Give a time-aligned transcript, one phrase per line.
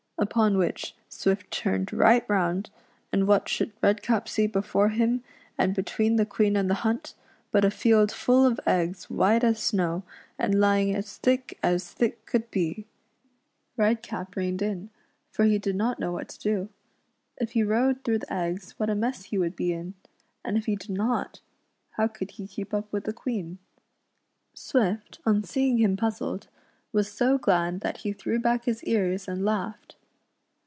[0.21, 2.69] Upon which Swift turned right round,
[3.11, 5.23] and what should Redcap see before him,
[5.57, 7.15] and between the Queen and the hunt,
[7.51, 10.03] but a field full of eggs white as snow,
[10.37, 12.85] and lying as thick as thick could be.
[13.75, 14.91] Redcap reined in,
[15.31, 16.69] for he did not know what to do.
[17.37, 19.95] If he rode through the eggs what a mess he would be in,
[20.45, 21.41] and if he did not,
[21.93, 23.57] how could he keep up with the Queen?
[24.53, 26.47] Swift, on seeing him puzzled,
[26.93, 29.95] was so glad that he threw back his ears and laughed.